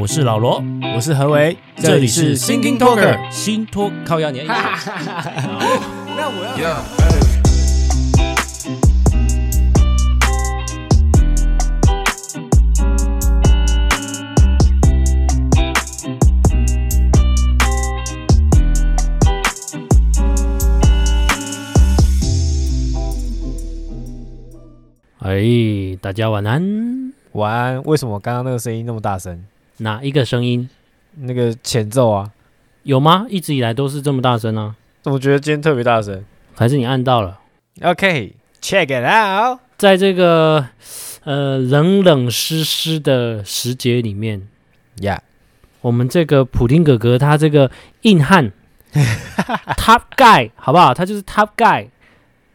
[0.00, 0.64] 我是老罗，
[0.96, 4.46] 我是何为，这里是 Thinking Talker 新托靠压年。
[4.46, 4.54] 那
[6.30, 6.82] 我要。
[25.18, 27.12] 哎，大家晚安。
[27.32, 27.82] 晚安。
[27.82, 29.44] 为什么刚刚那个声音那么大声？
[29.80, 30.68] 哪一个声音？
[31.16, 32.30] 那个前奏啊？
[32.84, 33.26] 有吗？
[33.28, 34.76] 一直以来都是这么大声啊？
[35.04, 37.40] 我觉得今天特别大声，还是你按到了
[37.82, 39.58] ？OK，check、it out。
[39.76, 40.66] 在这个
[41.24, 44.46] 呃冷冷湿湿的时节里面
[44.98, 45.18] ，Yeah，
[45.80, 47.70] 我们这个普丁哥哥他这个
[48.02, 48.52] 硬汉，
[49.76, 50.92] Top Guy，好不好？
[50.92, 51.88] 他就是 Top Guy。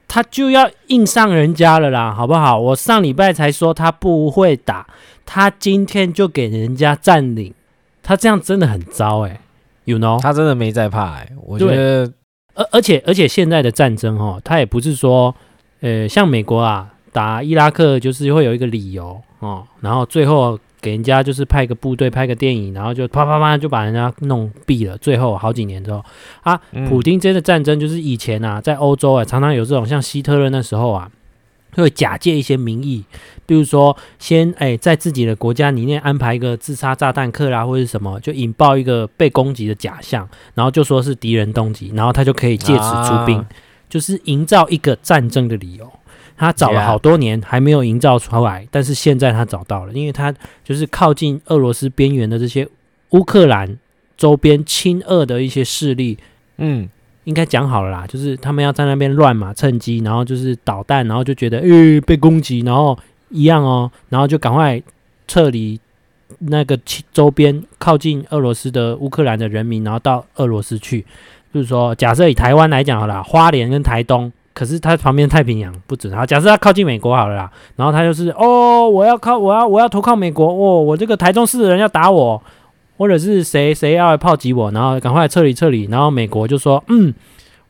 [0.08, 2.60] 他就要硬上人家了啦，好不好？
[2.60, 4.88] 我上礼拜才说他不会打，
[5.26, 7.54] 他今天就给人家占领，
[8.02, 9.42] 他这样真的很糟哎、欸
[9.86, 10.20] ，you know？
[10.22, 12.12] 他真的没在怕哎、欸，我觉得，
[12.54, 15.34] 而而且而且现在的战争哦，他也不是说，
[15.82, 20.60] 呃，像美国啊打伊拉克就是会有一个理由哦，然后最后。
[20.86, 24.96] 给人家就是派个部队，拍个电影，然后就啪啪啪就把人家弄毙了。
[25.00, 26.06] 最后好几年之后
[26.44, 26.56] 啊，
[26.88, 31.10] 普丁这的战争就是以前啊，在欧洲啊，常常有这种像希特勒那时候啊，
[31.72, 33.04] 会假借一些名义，
[33.48, 43.44] 比如说先哎在自己的国家里面安排一个自杀炸弹客啦，或者什么，就引爆一个被攻击的假象，然后就说是敌人攻击，然后他就可以借此出兵，
[43.90, 45.92] 就是营造一个战争的理由。
[46.38, 50.34] 他找了好多年还没有营造出来，但是现在他找到了，因为他
[50.64, 52.68] 就是靠近俄罗斯边缘的这些
[53.12, 53.78] 乌克兰
[54.18, 56.18] 周边亲俄的一些势力，
[56.58, 56.90] 嗯，
[57.24, 62.98] 应该讲好了啦，就是他们要在那边乱嘛，趁机，然后就是导弹，然后就觉得，诶，被攻击，然后
[63.30, 64.82] 一样哦，然后就赶快
[65.28, 65.80] 撤离
[66.40, 66.78] 那个
[67.14, 71.06] 周边靠近俄罗斯的乌克兰的人民，然后到俄罗斯去，
[71.54, 74.34] 就是说，假设以台湾来讲好了，花莲跟台东。
[74.56, 76.26] 可是他旁边太平洋不准他。
[76.26, 82.42] 假设他靠近美国好了啦，然后他就是哦，我要靠，我要我要投靠美国哦，我这个台中市的人要打我，
[82.96, 85.84] 或者是谁谁要来炮击我，然后赶快撤离撤离。
[85.92, 87.14] 然后美国就说，嗯，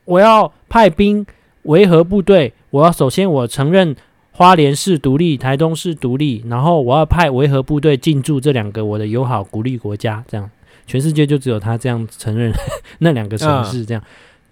[0.04, 1.26] 我要派兵
[1.64, 3.96] 维和部队，我要首先我承认
[4.30, 10.48] 花莲市独立，台东市独立，然后我要派维和部队进驻这两个我的友好鼓励国家，这样
[10.86, 12.52] 全世界就只有他这样承认
[13.00, 14.00] 那两个城市这样。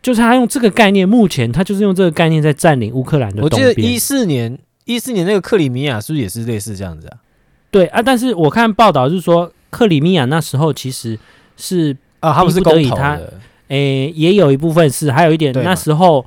[0.05, 3.69] 就是他用这个概念，目前他就是用这个概念在占领乌克兰的东边。
[3.69, 7.17] 我记得一四年，一四年那个克里米亚是不是也是类似这样子啊？
[7.71, 11.19] 对啊，但是我看报道就是说，克里米亚那时候其实
[11.57, 13.19] 是啊，他不是公投他
[13.69, 16.27] 诶，也有一部分是，还有一点那时候，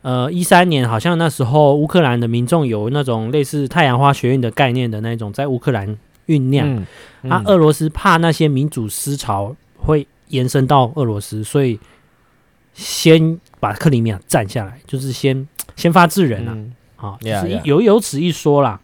[0.00, 5.86] 呃，一三年好像那时候乌克兰的民众有那种类似太阳花学运的概念的那种，在乌克兰
[6.28, 6.66] 酝酿。
[6.66, 6.86] 嗯
[7.24, 11.78] 嗯、啊，俄罗斯怕那些民主思潮会延伸到俄罗斯，所以。
[12.78, 16.56] 先把克里米亚占下来，就是先 先发制人啊，
[16.94, 18.80] 好、嗯，就是有有此一说啦。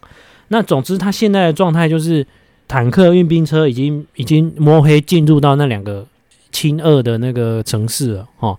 [0.48, 2.26] 那总之，他现在的状态就是
[2.66, 6.04] 坦克、运兵车已经已经摸黑进入到那两个
[6.50, 8.58] 亲俄的那个城市了，哦。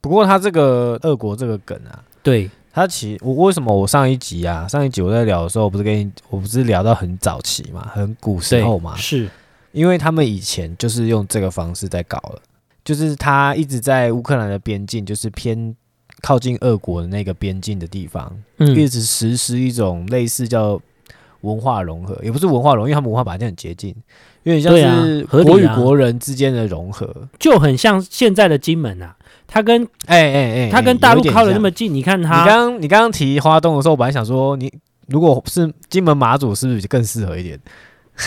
[0.00, 9.28] 不过他这个俄国这个梗啊，对他其实我为什么我上一集啊，上一集我在聊的时候，我不是跟你我不是聊到很早期嘛，很古时候嘛，是
[9.72, 12.40] 因为他们以前就是用这个方式在搞了。
[12.84, 15.74] 就是他一直在乌克兰的边境，就是偏
[16.20, 20.80] 靠近俄国的那个边境的地方，嗯，一直实施一种类似叫
[21.40, 23.94] 文化融合，也不是文化融合，因为他们文化本来就很接近，
[24.44, 29.16] 有点像是国与国人之间的融合，啊啊，就很像现在的金门啊。
[29.46, 34.72] 他跟哎哎哎，他跟大陆靠的那么近，你看他，你刚你刚刚提花东的时候，我本来想说，你
[35.08, 37.60] 如果是金门马祖，是不是就更适合一点？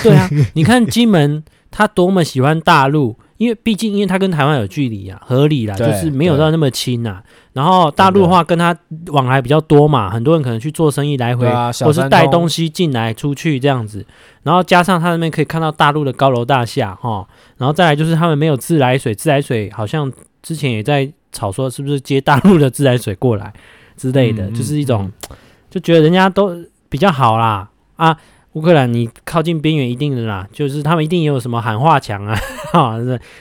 [0.04, 3.16] 对啊，你看金门，他多么喜欢大陆。
[3.38, 7.22] 因为毕竟，因为他跟台湾有距离啊，合理啦，就是没有到那么亲呐。
[7.54, 8.76] 然后大陆的话，跟他
[9.08, 14.06] 往来比较多嘛，很多人可能去做生意来回，啊、或是带东西进来出去这样子。
[14.44, 17.28] 然后加上他那边可以看到大陆的高楼大厦哈，
[17.58, 20.12] 然后再来就是他们没有自来水，自来水好像
[20.42, 23.54] 之前也在吵说是不是接大陆的自来水过来
[23.96, 25.38] 之类的，嗯、就是一种、嗯、
[25.70, 26.56] 就觉得人家都
[26.90, 28.18] 比较好啦啊。
[28.58, 32.36] 乌克兰，你靠近边缘一定的啦，就是他们一定也有什么喊话墙啊，
[32.74, 32.96] 哈，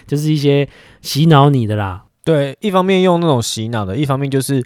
[0.06, 0.68] 就是一些
[1.00, 2.04] 洗脑你的啦。
[2.22, 4.62] 对，一方面用那种洗脑的，一方面就是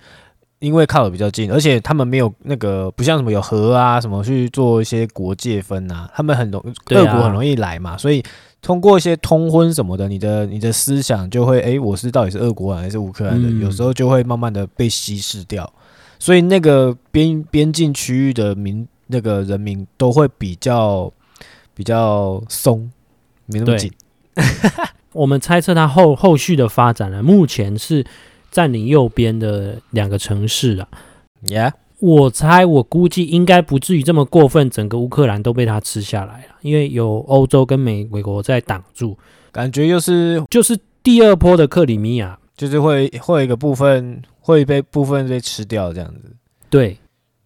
[0.59, 6.61] 因为靠的比较近，而且他们没有那个不像什么有河啊什么去做一些国界分啊，他们很容
[6.91, 8.21] 俄国很容易来嘛，所以
[8.61, 15.73] 通过一些通婚什么的，你的你的思想就会，哎，我是到底是俄国人还是乌克兰的，有时候就会慢慢的被稀释掉，
[16.19, 18.89] 所以那个边边境区域的民。
[19.11, 21.13] 那个人民都会比较
[21.75, 22.91] 比较松，
[23.47, 23.93] 没那么紧。
[25.13, 28.05] 我们猜测他后后续的发展呢，目前是
[28.51, 30.89] 占领右边的两个城市啊。
[31.45, 39.19] Yeah，我猜我估计应该不至于这么过分，整个乌克兰都被他吃下来了，因为有欧洲跟美美国在挡住，
[39.51, 46.37] 感觉又是就是第二波的克里米亚，就是会会有一个部分会被部分被吃掉这样子，
[46.69, 46.97] 对，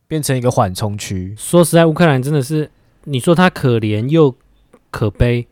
[0.08, 1.34] 变成一个缓冲区。
[1.36, 2.70] 说实在，乌克兰真的是
[3.04, 4.34] 你说他可怜又
[4.90, 5.46] 可悲，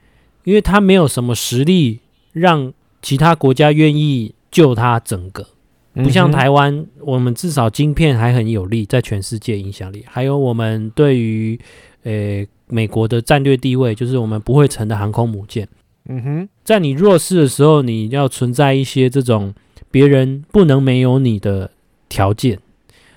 [0.44, 2.00] 因为他没有什么实力。
[2.34, 2.72] 让
[3.02, 5.46] 其他国家愿意救他整个，
[5.92, 10.02] 不像台湾，我们至少晶片还很有利，在全世界影响力。
[10.08, 11.60] 还有我们对于
[12.04, 15.68] 呃美国的战略地位，就是我们不会沉的航空母舰。
[16.08, 19.52] 嗯哼，在你弱势的时候，你要存在一些这种
[19.90, 21.70] 别人不能没有你的
[22.08, 22.58] 条件。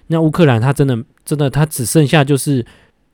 [0.07, 2.65] 那乌克兰他真的真的它只剩下就是。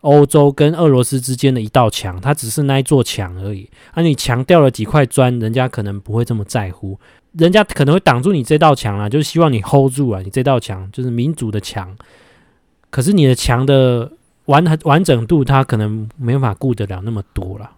[0.01, 3.69] 欧洲跟俄罗斯之间的一道墙，它只是那一座墙而已。
[3.93, 6.99] 而、你强调了几块砖，人家可能不会这么在乎，
[7.33, 11.95] 人家可能会挡住你这道墙啊，就是希望你 hold 住啊，你这道墙就是民主的墙。
[12.89, 14.11] 可是你的墙的
[14.45, 17.69] 完完整度，它可能没办法顾得了那么多了。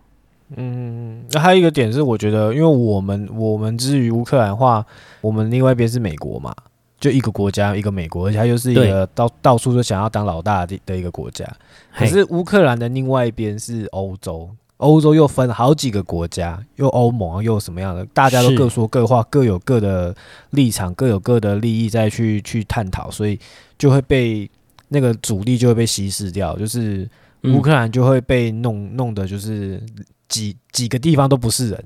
[0.56, 4.86] 嗯，那还有一个点是，我觉得，因为我们我们之于乌克兰话，
[5.20, 6.56] 我们另外一边是美国嘛。
[7.04, 11.46] 就一个国家，一个美国，而且它又是一个到到处都想要当老大的的一个国家。
[11.94, 20.16] 可是乌克兰的另外一边是欧洲，欧洲又分好几个国家，又欧盟又什么样的，大家都各说各话，各有各的
[20.52, 23.38] 立场，各有各的利益再去去探讨，所以
[23.78, 24.50] 就会被
[24.88, 27.06] 那个主力就会被稀释掉，就是
[27.42, 29.84] 乌克兰就会被弄弄的就是
[30.30, 31.86] 几几个地方都不是人。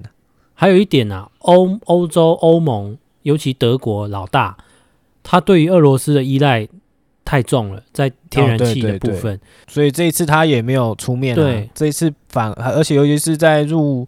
[0.54, 4.56] 还有一点啊，欧欧洲欧盟，尤其德国老大。
[5.30, 6.66] 他对于俄罗斯的依赖
[7.26, 11.36] 太重了，在天然气的部分，哦、对对对，所以这一次他也没有出面、啊。
[11.36, 14.08] 对，这一次反而且尤其是在入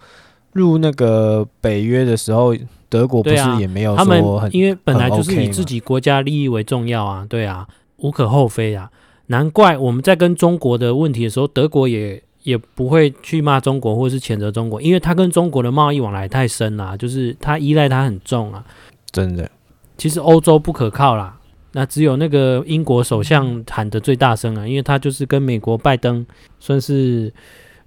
[0.54, 2.56] 入那个北约的时候，
[2.88, 7.68] 德国不是也没有说很、啊、他们，因为本来就是以自己国家利益为重要啊，对啊，
[7.98, 8.90] 无可厚非啊。
[9.28, 18.64] 难怪我们在跟中国的问题的时候，德国也也不会去骂中国或是谴责中国，因为他跟中国的贸易往来太深了、啊，就是他依赖他很重啊，
[19.12, 19.52] 真的。
[20.00, 21.38] 其实欧洲不可靠啦，
[21.74, 26.26] 那只有那个英国首相喊得最大声啊，因为他就是跟美国拜登
[26.58, 27.32] 算是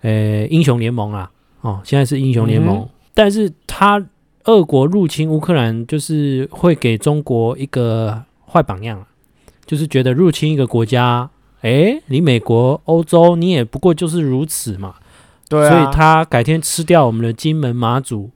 [0.03, 1.31] 呃英雄联盟啦，
[1.63, 4.05] 哦，现在是英雄联盟，嗯、但是他
[4.45, 9.03] 俄国入侵乌克兰，就是会给中国一个坏榜样，
[9.65, 11.31] 就是觉得入侵一个国家，
[11.63, 14.97] 诶，你美国、欧洲，你也不过就是如此嘛，
[15.49, 18.31] 对啊，所以他改天吃掉我们的金门、马祖。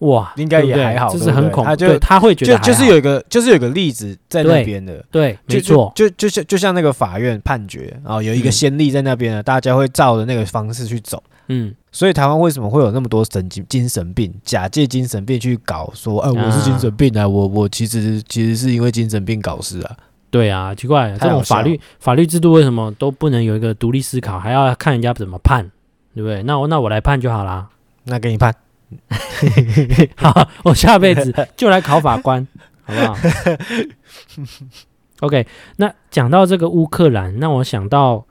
[0.00, 1.68] 哇，应该也还好，就是很恐怖。
[1.68, 11.22] 他就他会觉得就就是有一个就是有一个例子在那边的，对，没错，就就像就像那个法院判决啊，有一个先例在那边的，大家会照着那个方式去走。
[11.48, 19.96] 嗯，所以台湾为什么会有那么多神经精神病，假借精神病去搞说，哎，我是精神病啊，我我其实其实是因为精神病搞事啊。
[20.28, 25.70] 对啊，奇怪，这种法律法律制度为什么都不能有一个独立思考，还要看人家怎么判，
[26.14, 26.42] 对不对？
[26.42, 27.68] 那我那我来判就好啦，
[28.04, 28.54] 那给你判。
[30.16, 32.46] 好，我下辈子就来考法官，
[32.84, 33.16] 好不好
[35.20, 35.46] ？OK，
[35.76, 38.24] 那讲到这个乌克兰，那我想到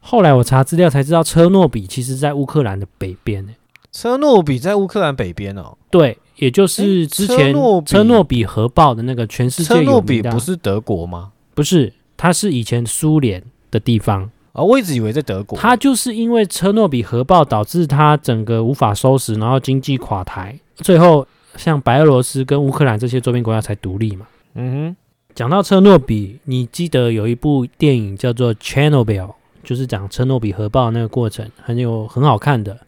[0.00, 3.52] 后来我查资料才知道，车诺比其实在乌克兰的北边呢。
[3.92, 9.92] 车诺比在乌克兰北边哦，对，也就是之前车诺比核爆的那个全世界有名的。
[9.92, 11.32] 车诺比不是德国吗？
[11.54, 14.30] 不是，它是以前苏联的地方。
[14.52, 15.58] 啊、哦，我一直以为在德国。
[15.58, 24.26] 他就是因为车诺比核爆导致他整个无法收拾，然后经济垮台，最后像白俄罗斯跟乌克兰这些周边国家才独立嘛。
[24.54, 24.96] 嗯哼，
[25.34, 29.26] 讲到车诺比，你记得有一部电影叫做《Chernobyl》，
[29.64, 32.78] 就是讲车诺比核爆那个过程，很有很好看的，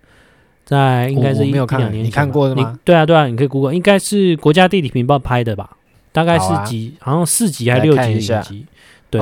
[0.66, 2.78] 在应该是一两年前，你看过的吗？
[2.84, 5.78] 对啊，对啊，你可以 Google，应该是国家地理频道拍的吧？
[6.12, 8.66] 大概是几，好，像四集还是六集的影集。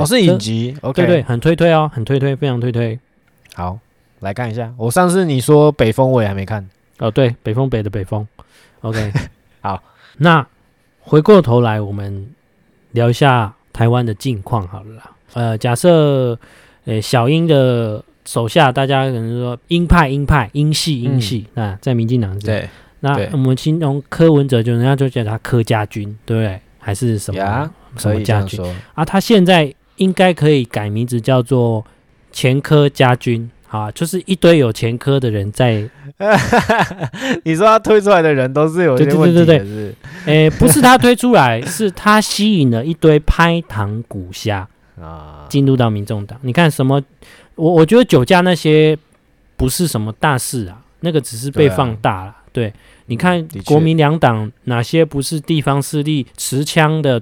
[0.01, 2.97] 哦，是影集，OK，对对，很推推哦，很推推，非常推推。
[3.55, 3.77] 好，
[4.21, 4.73] 来看一下。
[4.77, 6.67] 我上次你说北风，我也还没看。
[6.99, 8.25] 哦，对，北风北的北风
[8.81, 9.11] ，OK。
[9.61, 9.81] 好，
[10.17, 10.45] 那
[11.01, 12.27] 回过头来，我们
[12.91, 15.11] 聊一下台湾的近况好了啦。
[15.33, 16.37] 呃，假设
[16.85, 22.69] 呃小英的手下，大家可能说鹰派鹰派鹰系鹰系啊，在民进党对。
[23.01, 26.59] 那我们形容柯文哲，就人家就叫他柯家军，对不对？
[26.79, 28.59] 还是什么呀什么家军
[28.95, 29.03] 啊？
[29.05, 29.73] 他现在。
[29.97, 31.85] 应该可以改名字叫做
[32.31, 35.89] 前科家军，啊，就是一堆有前科的人在。
[37.43, 39.45] 你说他推出来的人都是有些问题的是不是？
[39.45, 39.95] 对对对对
[40.25, 44.67] 对，诶，不是他推出来， 是他吸引了一堆拍糖股虾
[44.99, 46.37] 啊，进入到民众党。
[46.41, 47.01] 你看什么？
[47.55, 48.97] 我我觉得酒驾那些
[49.55, 52.35] 不是什么大事啊，那个只是被放大了。
[52.51, 52.73] 对，啊、对，
[53.07, 57.21] 你看国民两党哪些不是地方势力持枪的，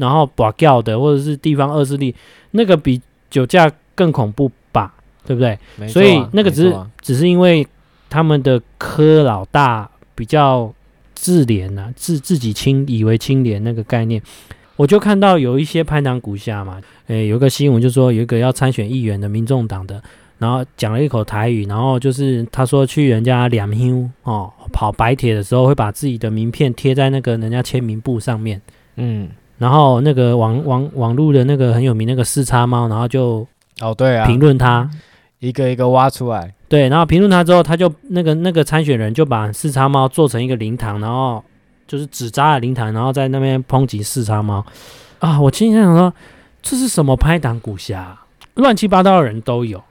[0.00, 2.14] 然后跋轿的，或者是地方恶势力，
[2.52, 4.92] 那个比酒驾更恐怖吧？
[5.26, 5.50] 对不对？
[5.78, 7.64] 啊、所以那个只是、啊、只是因为
[8.08, 10.72] 他们的科老大比较
[11.14, 14.20] 自怜呐、啊，自自己清以为清廉那个概念。
[14.76, 20.02] 我就看到有一些拍档股下嘛，诶，有个新闻就说有一个要参选议员的民众党的，
[20.38, 28.58] 然后讲了一口台语，然后就是他说去人家两乡哦跑白铁的时候会把自己的名片贴在那个人家签名簿上面，
[28.96, 29.28] 嗯，
[29.60, 33.46] 然后那个网网网络的那个很有名那个四叉猫，然后就
[33.80, 34.90] 哦对啊，评论他
[35.38, 41.44] 一个一个挖出来，对，然后评论他之后，他就那个那个参选人就把四叉猫做成一个灵堂，然后。
[41.90, 44.64] 就是纸扎的灵堂，然后在那边抨击四叉猫
[45.18, 45.40] 啊！
[45.40, 46.14] 我今天想说，
[46.62, 48.16] 这是什么拍档骨侠？
[48.54, 49.82] 乱七八糟的人都有。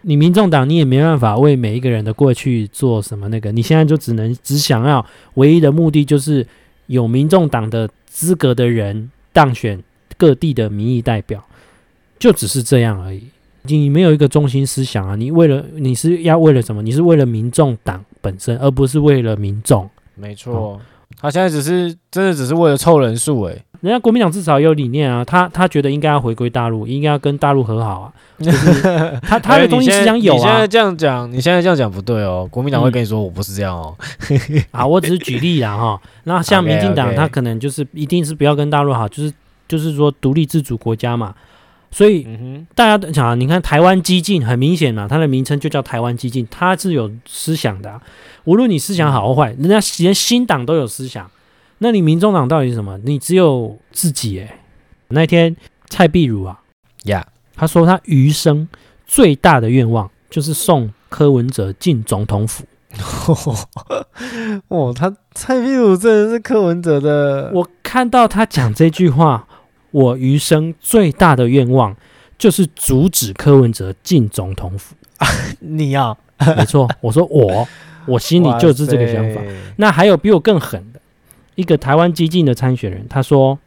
[0.00, 3.52] 你民众党，你也没办法为每一个人的过去做什么那个。
[3.52, 6.44] 你现在就只能只想要唯一的目的，就是
[6.86, 9.78] 有民众党的资格的人当选
[10.16, 11.44] 各地的民意代表，
[12.18, 13.28] 就只是这样而已。
[13.62, 15.16] 你没有一个中心思想啊！
[15.16, 16.82] 你为了你是要为了什么？
[16.82, 19.88] 你是为了民众党本身，而不是为了民众。
[20.14, 20.80] 没错。
[21.16, 28.12] 他现在只是真的只是为了凑人数诶，人家国民党至少有理念啊，他他觉得应该要回归大陆，应该要跟大陆和好啊。
[28.40, 28.82] 就是
[29.20, 30.36] 他他的东西思想有啊。
[30.36, 32.48] 你现在这样讲，你现在这样讲不对哦。
[32.50, 33.94] 国民党会跟你说我不是这样哦。
[34.70, 36.00] 啊，我只是举例啦哈。
[36.24, 39.30] 那像民进党，他可能就是一定是不要跟大陆好，就是
[39.68, 41.34] 就是说独立自主国家嘛。
[41.90, 42.26] 所以
[42.74, 48.00] 大家讲啊，你看台湾激进很明显嘛，它的名称就叫台湾激进，它是有思想的啊。
[48.44, 51.30] 无论你思想好或坏，人家连新党都有思想，
[51.84, 52.96] 那你民众党到底是什么？
[53.04, 54.50] 你只有自己诶。
[55.08, 55.54] 那天
[55.90, 56.58] 蔡壁如啊，
[57.04, 58.66] 呀，他说他余生
[59.06, 62.64] 最大的愿望就是送柯文哲进总统府。
[64.68, 67.50] 哦，他蔡壁如真的是柯文哲的。
[67.52, 69.46] 我看到他讲这句话。
[69.90, 71.94] 我余生最大的愿望
[72.36, 74.96] 就是阻止柯文哲进总统府。
[75.60, 76.18] 你要？
[76.56, 77.64] 没错，我说我，
[78.04, 79.40] 我心里就是这个想法。
[79.76, 80.93] 那还有比我更狠的
[81.54, 83.58] 一个台湾激进的参选人，他说：“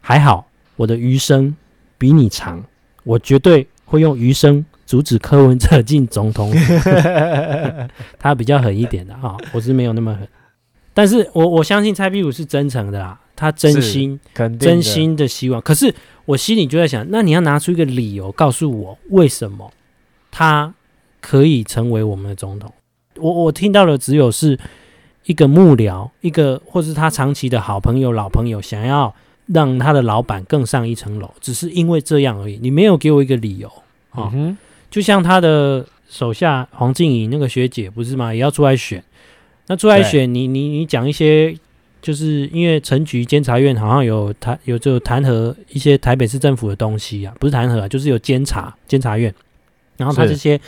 [0.00, 1.54] 还好，我的余生
[1.98, 2.64] 比你长，
[3.04, 6.90] 我绝对会用余生阻止柯文哲进总统府。
[8.18, 10.28] ”他比较狠一点的啊，我是没有那么狠。
[10.92, 13.20] 但是我我相信蔡壁如是真诚的啦。
[13.36, 14.20] 他真心、
[14.60, 15.92] 真心的希望，可是
[16.24, 19.72] 我心里就在想，那你要拿出一个理由告诉我，为什么
[20.30, 20.72] 他
[21.20, 22.72] 可以成为我们的总统？
[23.16, 24.56] 我我听到的只有是
[25.24, 29.14] 一个幕僚，一个或是他长期的好朋友、老朋友，想要
[29.46, 32.58] 让他的老板更上一层楼，只是因为这样而已。
[32.62, 33.68] 你没有给我一个理由
[34.10, 34.56] 啊、哦嗯！
[34.90, 38.32] 就像他的手下黄静怡那个学姐不是吗？
[38.32, 39.02] 也要出来选，
[39.66, 41.56] 那出来选，你你你讲一些。
[42.04, 49.34] 就是因为陈局监察院好像有弹有就弹劾一些台北市政府的东西啊，不是弹劾啊，就是有监察监察院，
[49.96, 50.60] 然后他这些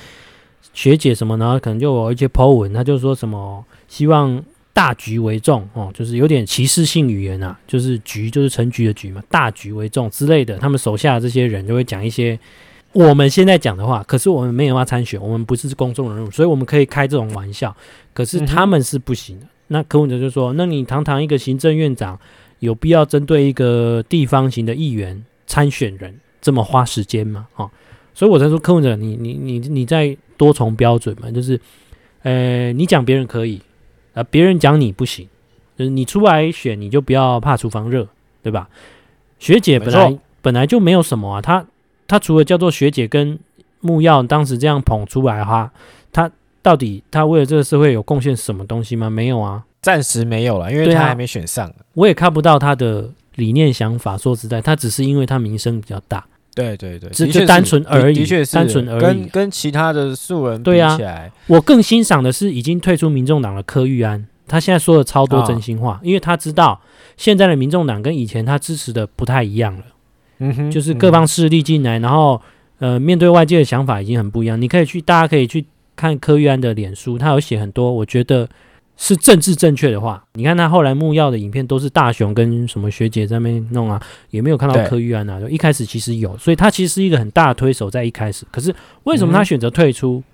[0.73, 12.39] 学姐什么然后，可能就有一些 po 文，他就说什么希望大局为重哦，就是有点歧视性语言啊，就是局就是成局的局嘛，大局为重之类的，他们手下的这些人就会讲一些
[12.93, 17.77] 我们现在讲的话，可是我们没有要参选，我们不是公众人物，所以我们可以开这种玩笑，
[18.13, 19.47] 可是他们是不行的。
[19.47, 22.17] 嗯那柯文哲就说：“那你堂堂一个行政院长，
[22.61, 27.69] 有必要针对一个地方型的议员参选人这么花时间吗？”哦，
[28.15, 31.29] 所以我才说柯文哲，你你你你在多重标准嘛？
[31.33, 31.61] 就是，
[32.23, 33.61] 呃，你讲别人可以，
[34.17, 35.29] 呃，别人讲你不行，
[35.77, 38.09] 就是你出来选，你就不要怕厨房热，
[38.43, 38.69] 对吧？
[39.39, 41.65] 学姐本来本来就没有什么啊，她
[42.09, 43.39] 她除了叫做学姐跟
[43.81, 45.71] 木曜当时这样捧出来哈，
[46.11, 46.31] 她。
[46.63, 49.09] 到底她为了这个社会有贡献什么东西吗？
[49.09, 51.73] 没有啊，暂时没有了，因为她还没选上。
[51.95, 54.19] 我也看不到她的理念想法。
[54.19, 56.27] 说实在，她只是因为她名声比较大。
[56.57, 59.01] 对对对，只是单纯而已，的确是单纯而已。
[59.01, 66.81] 跟跟其他的素人比起来，对啊，我更欣赏的是已经退出民众党的柯玉安，他现在说的超多真心话，哦，因为他知道
[67.17, 69.83] 现在的民众党跟以前他支持的不太一样了。
[70.39, 72.43] 嗯哼，就是各方势力进来，然后
[72.81, 74.61] 呃，面对外界的想法已经很不一样。
[74.61, 75.65] 你可以去，大家可以去。
[75.99, 78.47] 看柯玉安的脸书，他有写很多，我觉得
[78.97, 80.25] 是政治正确的话。
[80.35, 85.39] 你看他后来木曜的影片，都是大雄跟什么学姐在那边弄啊，也没有看到柯玉安啊。
[85.39, 88.47] 就一开始其实有，所以他其实是一个很大的推手，在一开始。
[88.51, 88.75] 可是
[89.05, 90.23] 为什么他选择退出？
[90.27, 90.33] 嗯，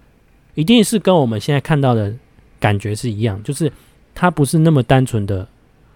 [0.55, 2.13] 一定是跟我们现在看到的
[2.61, 3.71] 感觉是一样，就是
[4.15, 5.47] 他不是那么单纯的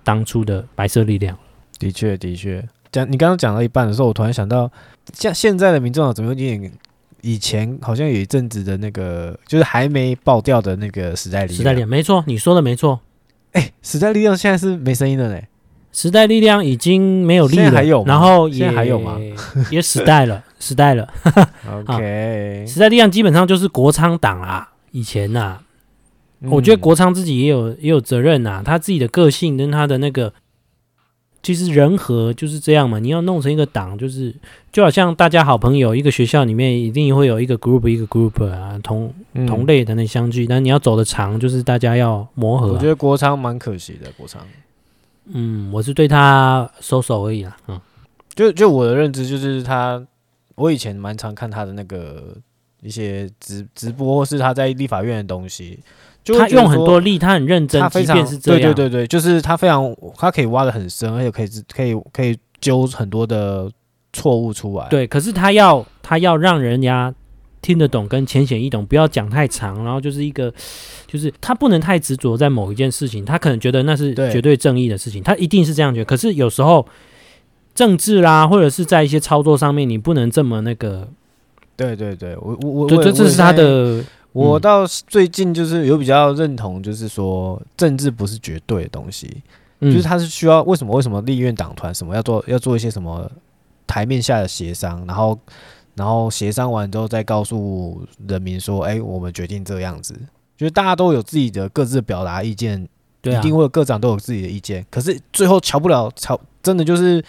[0.03, 1.37] 当初的白色力量。
[1.79, 4.71] 的确，的确，讲你刚刚讲到一半的时候，我突然想到，
[5.13, 6.73] 像现在的民众党怎么有点？
[7.27, 11.57] 以前好像有一阵子的那个，就是还没爆掉的那个时代力量。
[11.57, 13.01] 时代力量没错，你说的没错。
[13.51, 15.49] 哎、欸，时代力量现在是没声音了嘞。
[15.91, 18.05] 时代力量已经没有力了，还有？
[18.05, 19.19] 然后也现在还有吗？
[19.73, 21.13] 也时代了，时代了。
[21.89, 24.69] OK，时代力量基本上就是国昌党啊。
[24.93, 25.59] 以前呐、
[26.43, 28.63] 我觉得国昌自己也有也有责任呐、啊。
[28.65, 30.33] 他自己的个性跟他的那个，
[31.43, 32.99] 其实人和就是这样嘛。
[32.99, 34.35] 你要弄成一个党，就是
[34.73, 40.47] 就好像大家好朋友，一个学校里面一定会有一个 group 一个 group 啊，同、嗯、同类的那相聚。
[40.47, 42.73] 但你要走得长，就是大家要磨合、啊。
[42.75, 44.41] 我觉得国昌蛮可惜的，国昌。
[45.27, 47.57] 嗯，我是对他收手而已啦。
[47.69, 47.81] 嗯，
[48.35, 50.05] 就就我的认知就是他，
[50.55, 52.37] 我以前蛮常看他的那个
[52.83, 55.81] 一些直直播，或是他在立法院的东西。
[56.27, 58.61] 就他用很多力，他很认真，他非常是这样。
[58.61, 63.71] 对对对对，就是他非常，他可以挖的很深，而且可以可以可以揪很多的
[64.13, 64.89] 错误出来。
[64.91, 67.15] 对，可是他要他要让人家。
[67.63, 70.53] 听得懂跟浅显易懂，不要讲太长，然后就是一个，
[71.05, 76.05] 就是他不能太执着在某一件事情，他可能觉得那是绝对正义的事情，他一定是这样觉得。
[76.05, 76.87] 可是有时候
[77.75, 81.09] 政治啦，或者是在一些操作上面，你不能这么那个。
[81.75, 84.05] 对对对，我我我，这这这是他的。
[84.37, 89.43] 我到最近就是有比较认同，就是说政治不是绝对的东西，
[89.81, 93.31] 嗯、就是他是需要为什么为什么立院党团什么要做要做一些什么
[93.87, 95.39] 台面下的协商，然后。
[95.99, 100.15] 然后协商完之后，再告诉人民说：“哎，我们决定这样子。”
[100.55, 102.87] 就是大家都有自己的各自的表达意见，
[103.23, 104.85] 对啊、一定会有各长都有自己的意见。
[104.91, 107.25] 可是最后瞧不了，瞧真的就是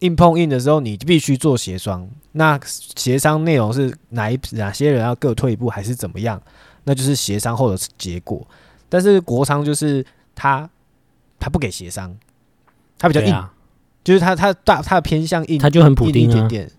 [0.00, 2.08] 硬碰硬的时候，你必须做协商。
[2.32, 6.40] 那协商内容是哪一哪些人要各退一步，还是怎么样？
[6.84, 8.46] 那就是协商后的结果。
[8.88, 10.68] 但是国昌就是他，
[11.38, 12.16] 他不给协商，
[12.98, 13.52] 他比较硬，啊、
[14.04, 16.70] 就是他他大他的偏向硬，他就很普丁、啊、一点点。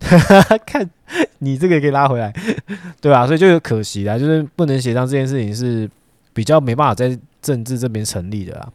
[0.66, 0.90] 看
[1.38, 2.34] 你这个也可以拉回来，
[3.00, 3.26] 对吧？
[3.26, 5.88] 所以就有可惜啦，就是不能协商这件事情是
[6.34, 8.72] 比较没办法在政治这边成立的啦。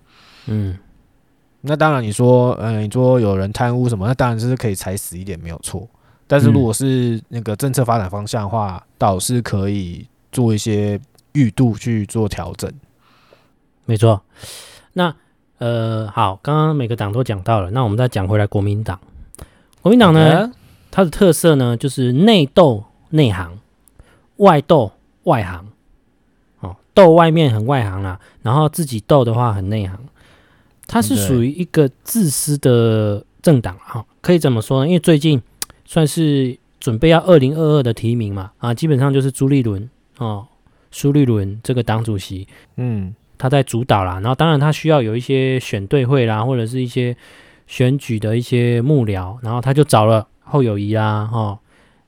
[0.47, 0.75] 嗯，
[1.61, 5.87] 那当然你说，嗯、呃，你说有人贪污什么，那当然就是可以踩死一点没有错。
[6.25, 10.99] 但是如果是那个政策发展方向的话，倒是可以做一些
[11.33, 12.71] 预度去做调整。
[13.85, 14.21] 没错。
[14.93, 15.13] 那
[15.57, 18.99] 呃，好，刚刚每个党都讲到了，那我们再讲回来国民党。
[19.81, 20.51] 国民党呢.
[20.91, 23.59] 它的特色呢，就是内斗内行，
[24.37, 24.91] 外斗
[25.23, 25.67] 外行。
[26.61, 29.99] 哦，斗外面很外行啦，然后自己斗的话很内行。
[30.89, 34.87] 它是属于一个自私的政党啊，可以怎么说呢？
[34.87, 35.41] 因为最近
[35.85, 40.45] 算是准备要二零二二的提名嘛，啊，基本上就是朱立伦哦，
[40.91, 42.47] 苏立伦这个党主席，
[42.77, 44.15] 嗯，他在主导啦。
[44.15, 47.15] 然后当然他需要有一些选对会啦，或者是一些
[47.67, 50.27] 选举的一些幕僚，然后他就找了。
[50.51, 51.59] 侯友谊啦，哈，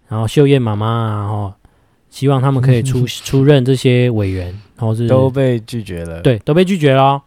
[0.07, 1.55] 然后秀燕妈妈啊，哈，
[2.09, 7.21] 希望他们可以出 出任这些委员，然后是都被拒绝了，对，都被拒绝了哦。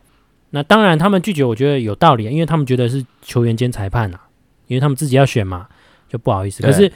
[0.54, 4.20] 那当然，他们拒绝，我觉得有道理，因为他们觉得是球员兼裁判啊，
[4.68, 5.66] 因为他们自己要选嘛，
[6.08, 6.62] 就不好意思。
[6.62, 6.90] 可是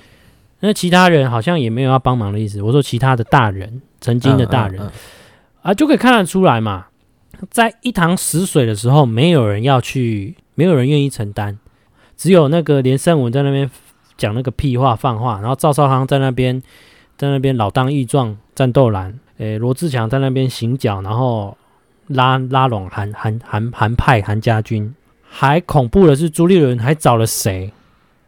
[0.60, 2.62] 那其他人好像也没有要帮忙的意思。
[2.62, 4.92] 我说其他的大人，曾经的大人、嗯嗯嗯、
[5.62, 6.86] 啊，就可以看得出来嘛，
[7.50, 11.58] 在一塘死水的时候，没有人要去，没有人愿意承担，
[12.16, 13.70] 只有那个连胜文在那边。
[14.16, 16.60] 讲那个屁话放话，然后赵少康在那边，
[17.16, 21.56] 在那边老当益壮战斗蓝，诶，罗志强在那边行脚，然后
[22.08, 24.94] 拉拉拢韩韩韩韩派韩家军，
[25.28, 27.72] 还恐怖的是朱立伦还找了谁？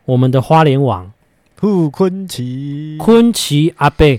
[0.05, 1.11] 我们的花莲王
[1.57, 4.19] 傅昆奇，昆奇阿伯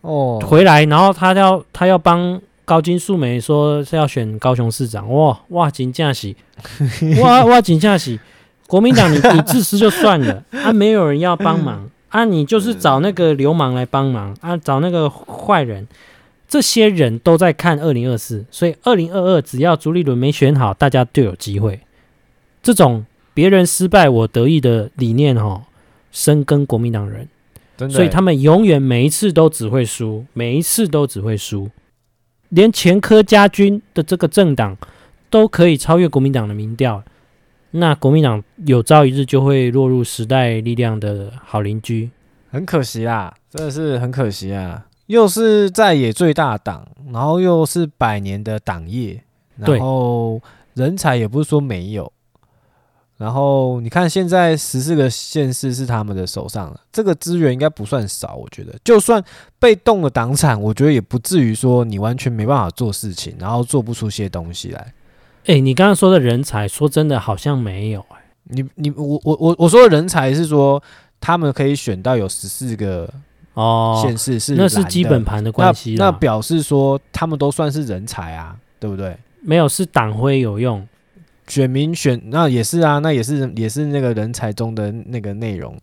[0.00, 0.40] 哦。
[0.44, 6.34] 回来，然后他要他要帮高金素梅说是要选高雄市长，哇哇真正是，
[7.22, 8.18] 哇哇真正是。
[8.66, 15.86] 国民党，你你自私就算了，啊，没有人要帮忙，啊，你就是找那个流氓来帮忙，啊，找那个坏人，
[16.54, 21.80] 这些人都在看二零二四，所以二零二二只要朱立伦没选好，大家就有机会。
[22.62, 25.64] 这种别人失败我得意的理念，哈，
[26.12, 27.28] 深耕国民党人，
[27.90, 31.68] 所以他们永远每一次都只会输，每一次都只会输，
[32.50, 34.76] 连前科家军的这个政党
[35.28, 37.02] 都可以超越国民党的民调。
[37.72, 42.10] 那国民党有朝一日就会落入时代力量的好邻居，
[42.52, 44.86] 很可惜啦，真的是很可惜啊！
[45.06, 49.22] 又是在野最大党，然后又是百年的党业，
[49.56, 50.40] 然后
[50.74, 52.10] 人才也不是说没有，
[53.16, 59.22] 然后你看现在十四个县市是他们的手上了，这个资源应该不算少，我觉得就算
[59.58, 64.94] 被动的党产，我觉得也不至于说你完全没办法做事情，然后做不出些东西来。
[65.46, 68.16] 哎，你刚刚说的人才，说真的，好像没有哎。
[68.44, 70.82] 你你我我我我说的人才是说，
[71.20, 73.08] 他们可以选到有十四个
[73.54, 75.94] 哦，显示是那是基本盘的关系。
[75.96, 79.16] 那表示说他们都算是人才啊，对不对？
[79.42, 80.86] 没有，是党徽有用，
[81.46, 85.78] 选民选那也是啊，那也是也是那个人才中的那个内容。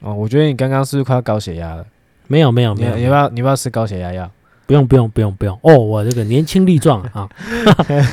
[0.00, 1.86] 哦，我觉得你刚刚是不是快要高血压了？
[2.26, 4.30] 没有没有没有，你要你要不要吃高血压药？
[4.66, 7.28] 不用不用不用不用哦，我这个年轻力壮啊！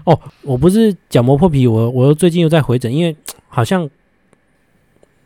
[0.06, 3.14] 哦，我不是角膜破皮，我我最近又在回诊，因为
[3.50, 3.90] 好像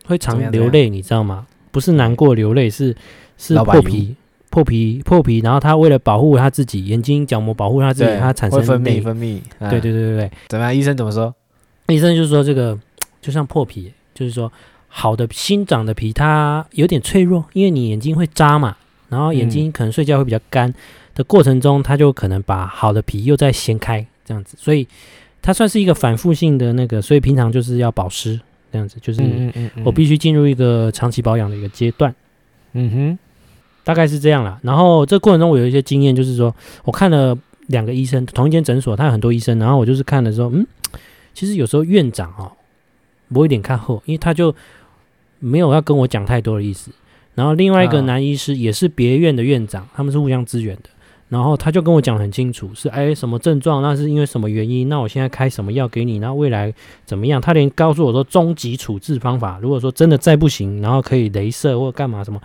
[0.04, 1.46] 会常流泪，你知道吗？
[1.74, 2.96] 不是难过流泪，是
[3.36, 4.14] 是破皮
[4.48, 9.40] 破皮破皮，然后他为了保护他自己眼睛角膜，保护他自己，他产生分泌分泌。
[9.58, 10.74] 对对对对对，怎么样？
[10.74, 11.34] 医生怎么说？
[11.88, 12.78] 医生就是说这个
[13.20, 14.50] 就像破皮，就是说。
[14.96, 18.76] 好的新长的皮，它有点脆弱，因为你眼睛会扎嘛，
[19.08, 20.72] 然后眼睛可能睡觉会比较干
[21.16, 24.86] 的过程中，它就可能把好的皮又再掀开这样子，所以
[25.42, 28.40] 它算是一个反复性的那个，所以平常就是要保湿
[28.74, 29.22] 这样子，就是
[29.84, 32.12] 我必须进入一个长期保养的一个阶段，
[32.72, 33.18] 嗯哼，
[33.84, 34.58] 大概是这样啦。
[34.62, 40.66] 然后这过程中我有一些经验，就是说我看了两个医生，同一间诊所，他有很多医生，然后我就是看的时候，嗯，
[41.32, 42.50] 其实有时候院长哦，
[43.28, 44.52] 我有点看后，因为他就。
[45.40, 46.90] 没有要跟我讲太多的意思，
[47.34, 50.88] 然后另外一个男医师也是别院的院长，他们是互相支援的，
[51.34, 56.72] 然后他就跟我讲很清楚，是哎什么症状，那是因为什么原因，那我现在开什么药给你，那未来
[57.04, 62.40] 怎么样，他连告诉我说终极处置方法，如果说真的再不行，然后可以镭射或干嘛什么，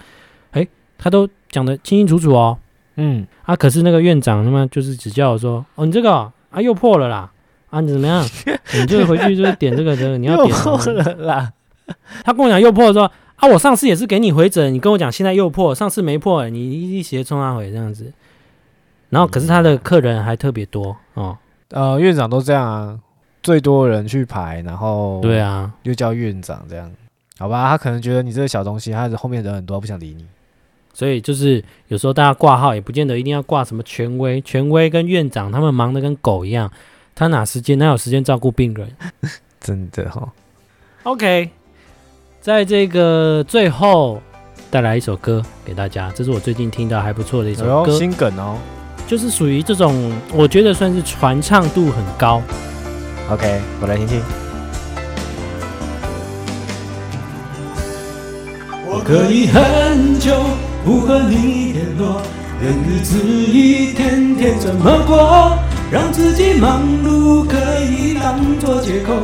[0.50, 2.58] 哎，他都讲得清清楚楚哦，
[2.96, 6.12] 嗯，啊，可是那个院长他妈就是只叫我说，哦你这个
[6.50, 7.32] 啊又破了啦，
[7.70, 8.26] 啊你怎么样，
[8.74, 11.54] 你就回去就是点这个这个， 你要点破了啦。
[12.24, 18.12] 他跟我讲又破，说啊，我上次也是给你回诊，你跟我讲现在又破，上次没破，你一斜冲他回这样子。
[19.10, 21.38] 然后可是他的客人还特别多哦，
[21.70, 23.00] 呃，院长都这样啊，
[23.42, 26.92] 最多人去排，然后对啊，又叫院长这样，
[27.38, 27.70] 好吧？
[27.70, 30.26] 他可能觉得你这个小东西，他后面人很多，不想理你。
[30.94, 36.72] 所以就是有时候大家挂号也不见得一定要挂什么权威，权威跟院长他们忙得跟狗一样，
[37.16, 38.92] 他哪时间哪有时间照顾病人？
[39.60, 41.12] 真的哈、哦。
[41.12, 41.50] OK。
[42.42, 44.22] 在这个最后
[44.72, 48.58] 带来一首歌给大家，这是我最近听到还不错的一首歌，心梗哦，
[49.10, 52.44] 就是属于这种我觉得算是传唱度很高。
[53.32, 54.22] OK，我来听听。
[58.86, 60.32] 我可以很久
[60.86, 62.22] 不和你联络，
[62.62, 65.58] 任日子一天天怎么过，
[65.90, 69.16] 让自己忙碌可以当作借口。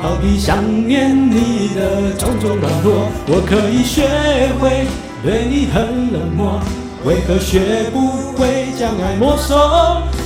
[0.00, 4.02] 好比想念你的种种软弱，我可以学
[4.58, 4.88] 会
[5.22, 6.60] 对你很冷漠，
[7.04, 9.56] 为何学不会将爱没收？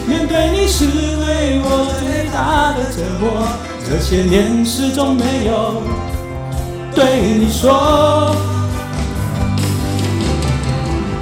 [0.07, 3.47] 面对你是对我最大的折磨，
[3.87, 5.83] 这些年始终没有
[6.95, 7.05] 对
[7.39, 8.35] 你说，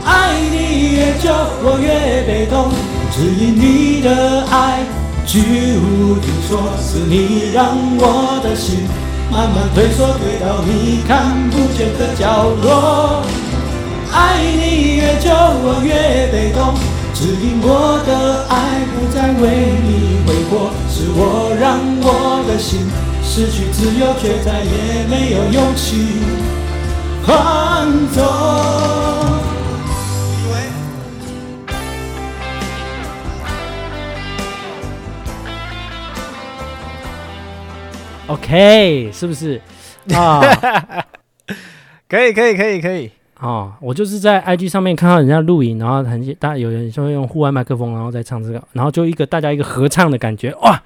[0.04, 1.32] 爱你越久，
[1.62, 2.70] 我越被动，
[3.12, 4.80] 只因你的爱。
[5.26, 5.38] 居
[5.78, 8.88] 无定所，是你让我的心
[9.30, 13.22] 慢慢退缩，退到你看不见的角落。
[14.12, 14.89] 爱你
[15.20, 15.92] 越久，我越
[16.32, 16.74] 被动，
[17.12, 18.56] 只因我的爱
[18.94, 19.44] 不再为
[19.84, 22.88] 你挥霍，是我让我的心
[23.22, 26.22] 失去自由，却再也没有勇气
[27.26, 28.24] 放纵。
[38.28, 39.60] OK，是不是
[40.14, 40.40] 啊？
[42.08, 43.72] 可以，可以，可以，可以哦。
[43.80, 50.82] 我就是在 IG 上面看到人家录影，然后很大有人就会用户外麦克风，然后再唱这个，然后就一个大家一个合唱的感觉哇！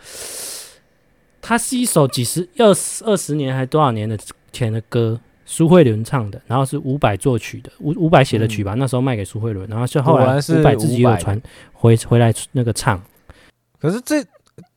[1.42, 4.18] 它是一首几十、二十、二十年还多少年的
[4.52, 8.74] 前的歌，苏慧伦唱的，然后是伍佰作曲的，伍伍佰写的曲吧？
[8.74, 11.40] 嗯、那时候卖给苏慧伦，然后是后来伍佰自己有传
[11.72, 13.00] 回回来那个唱。
[13.80, 14.24] 可是这。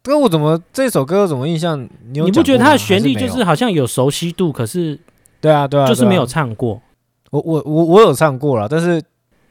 [0.02, 1.78] 歌我怎么这首歌怎么印象？
[2.12, 4.54] 你，你不觉得它的旋律就是好像有熟悉度？
[4.54, 4.98] 可是，
[5.42, 6.82] 对啊，对啊，就是没有唱过。
[7.32, 9.02] 我我我我有唱过了，但是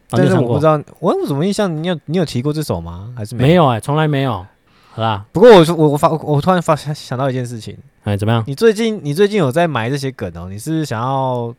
[0.08, 1.70] 但是我不知道我我怎么印象？
[1.82, 3.12] 你有你有提过这首吗？
[3.16, 3.48] 还是没有？
[3.48, 4.44] 没有哎，从来没有。
[4.92, 8.42] 好啦，不过我我我发我突然发想到一件事情，哎，怎么样？
[8.46, 10.48] 你最近你最近有在埋这些梗哦？
[10.50, 11.54] 你是想要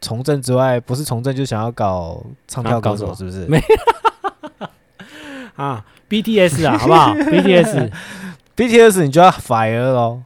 [0.00, 3.46] 从政之外，不是从政就想要搞唱跳歌手，是不是？
[3.46, 3.60] 没
[5.56, 7.90] 啊，BTS 啊，好不好？BTS。
[8.56, 10.20] BTS 你就要 fire 喽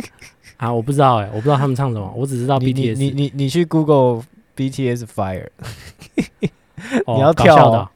[0.58, 0.70] 啊！
[0.70, 2.94] 我不知道哎、欸，我不知道他们唱什么，我只知道 BTS。
[2.98, 4.22] 你你你，你去 Google
[4.60, 5.48] BTS fire，
[7.06, 7.88] 哦、你要跳、哦，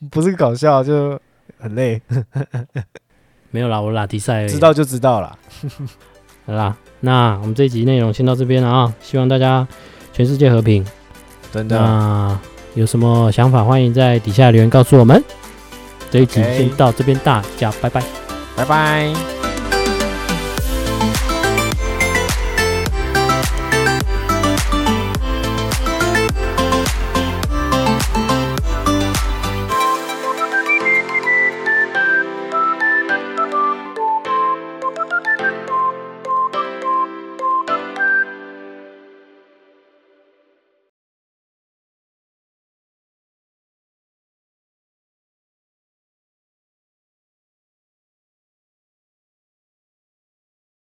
[0.00, 1.20] 的不是搞笑就
[1.60, 2.02] 很累。
[3.52, 5.38] 没有啦，我拉迪赛，知道就知道啦。
[6.44, 8.92] 好啦，那我们这一集内容先到这边了啊！
[9.00, 9.66] 希望大家
[10.12, 10.84] 全世界和平。
[11.52, 11.78] 真的。
[11.78, 12.36] 那
[12.74, 15.22] 有什么想法，欢迎在底下留言告诉我们。
[16.10, 18.02] 这一集先到这边，大家拜拜，
[18.56, 19.35] 拜拜。